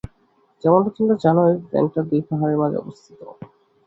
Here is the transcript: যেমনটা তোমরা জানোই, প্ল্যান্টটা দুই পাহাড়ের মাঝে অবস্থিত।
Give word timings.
যেমনটা 0.63 0.89
তোমরা 0.95 1.15
জানোই, 1.23 1.53
প্ল্যান্টটা 1.67 2.01
দুই 2.09 2.21
পাহাড়ের 2.27 2.59
মাঝে 2.61 2.77
অবস্থিত। 2.79 3.19